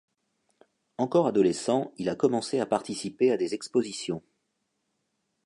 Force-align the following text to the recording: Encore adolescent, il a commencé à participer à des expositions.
Encore 0.97 1.27
adolescent, 1.27 1.93
il 1.97 2.09
a 2.09 2.15
commencé 2.15 2.59
à 2.59 2.65
participer 2.65 3.31
à 3.31 3.37
des 3.37 3.53
expositions. 3.53 4.23